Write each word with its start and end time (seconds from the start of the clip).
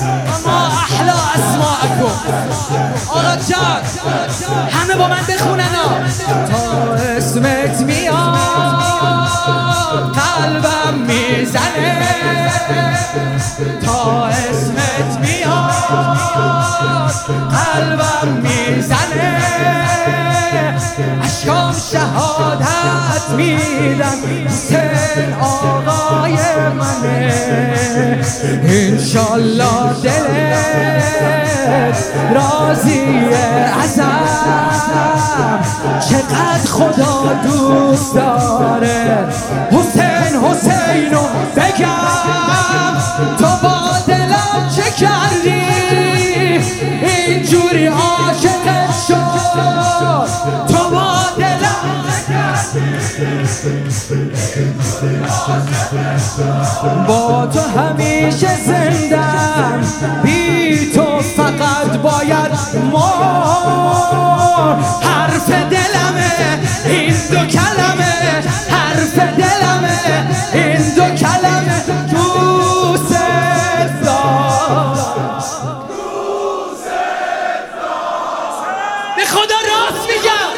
اما 0.00 0.66
احلا 0.66 1.12
اسماعکم. 1.34 2.14
آقا 3.08 3.36
جان 3.48 3.82
همه 4.70 4.94
با 4.94 5.08
من 5.08 5.22
بخونن 5.28 5.76
تا 6.50 6.94
اسمت 6.94 7.80
میاد 7.80 8.16
قلبم 10.14 10.94
می‌زنه. 10.98 12.08
تا 13.86 14.26
اسمت 14.26 15.18
میاد 15.20 15.72
قلبم 17.50 18.28
می‌زنه. 18.42 19.42
اشکام 21.24 21.74
شهادت 21.92 23.30
میدم. 23.36 24.18
حسین 24.48 25.34
انشالله 28.68 29.92
دلت 30.02 31.46
راضی 32.34 33.00
ازم. 33.82 34.26
چقدر 36.08 36.66
خدا 36.70 37.32
دوست 37.44 38.14
داره. 38.14 39.28
حسین 39.70 40.40
حسین. 40.44 40.95
با 57.08 57.46
تو 57.46 57.60
همیشه 57.60 58.48
زندم. 58.66 59.84
بی 60.22 60.92
تو 60.94 61.20
فقط 61.20 61.96
باید 62.02 62.52
ما 62.92 63.12
حرف 65.02 65.48
دلمه 65.48 66.60
این 66.84 67.14
دو 67.30 67.46
کلمه. 67.46 68.42
حرف 68.70 69.18
دلمه 69.18 70.28
این 70.52 70.94
دو 70.94 71.02
کلمه. 71.02 71.82
دوست 72.10 73.16
به 79.16 79.24
خدا 79.24 79.60
راست 79.68 80.08
میگم. 80.08 80.52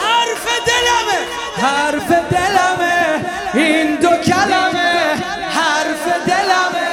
حرف 0.00 0.46
دلمه. 0.66 1.39
حرف 1.62 2.08
دلمه 2.08 3.24
این 3.54 3.96
دو 3.96 4.08
کلمه 4.08 5.14
حرف 5.50 6.04
دلمه. 6.26 6.90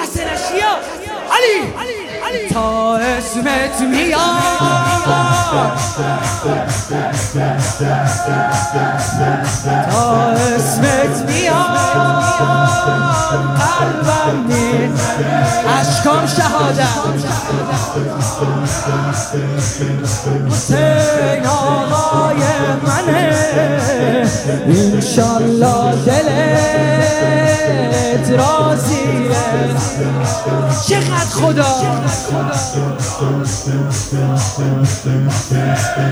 خسته 0.00 0.24
نشی 0.24 0.60
ها. 0.60 0.76
علی! 1.36 2.48
تا 2.48 2.96
اسمت 2.96 3.80
میاد. 3.80 4.20
تا 9.90 10.30
اسمت 10.30 11.30
میاد. 11.30 13.05
قلبم 13.78 14.46
نیست 14.46 15.10
اشکام 15.80 16.26
شهادت. 16.26 16.96
حسین 20.50 21.46
آقای 21.46 22.42
منه. 22.86 23.36
انشالله 24.66 25.94
دلت 26.06 26.66
راضیه 28.30 29.36
چقدر 30.86 31.30
خدا. 31.30 31.74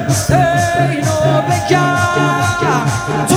حسینو 0.08 1.42
بگم 1.42 1.96
تو 3.28 3.36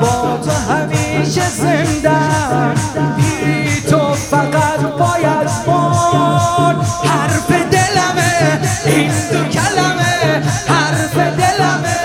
با 0.00 0.38
تو 0.44 0.72
همیشه 0.72 1.42
زندم 1.48 2.74
بی 3.16 3.80
تو 3.90 4.14
فقط 4.14 4.80
باید 4.80 5.50
مرد 5.66 6.86
حرف 7.04 7.50
دلمه 7.50 8.60
این 8.86 9.12
دو 9.32 9.44
کلمه 9.48 10.42
حرف 10.68 11.16
دلمه 11.16 11.96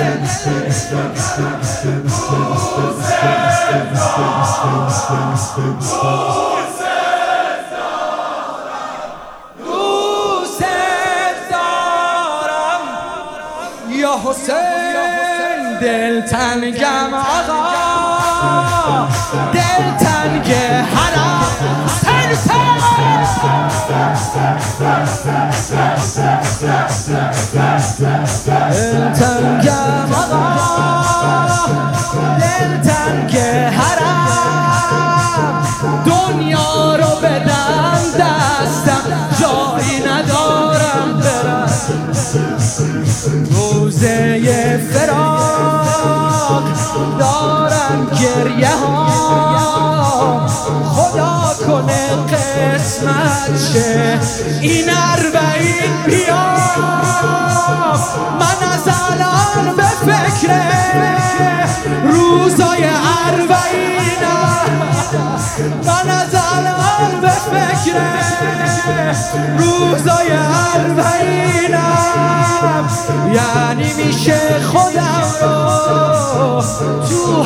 یا 14.02 14.20
حسین 14.26 15.51
دل 15.82 16.22
تنگم 16.22 17.14
آقا. 17.14 17.62
دل 19.54 19.98
تنگ 20.00 20.54
حرم 20.96 21.42
دل 28.74 29.14
تنگم 29.14 30.14
آقا. 30.14 30.44
دل 32.40 32.72
تنگ 32.90 33.38
حرم 33.74 34.32
دنیا 36.06 36.96
رو 36.96 37.16
بدم 37.24 37.51
گریه 48.42 48.76
ها 48.76 50.48
خدا 50.86 51.66
کنه 51.68 52.08
قسمت 52.16 53.60
شه. 53.74 54.20
این 54.62 54.90
اربعین 54.90 56.04
بیا 56.06 56.46
من 58.40 58.60
از 58.74 58.88
الان 59.10 59.76
به 59.76 59.84
فکر 59.84 60.52
روزای 62.04 62.84
اربعینم. 63.28 64.70
من 65.86 66.10
از 66.10 66.36
الان 66.54 67.22
به 67.22 67.30
فکر 67.30 67.96
روزای 69.58 70.32
اربعینم. 70.76 71.22
یعنی 73.34 73.94
میشه 73.94 74.42
خودم 74.72 75.24
رو 75.42 76.62
تو 77.10 77.44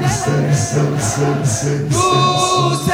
دلمه 0.00 0.52
دوست 1.88 2.90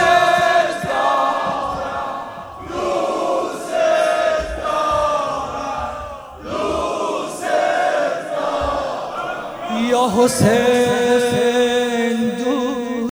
یا 9.91 10.11
حسین 10.17 10.96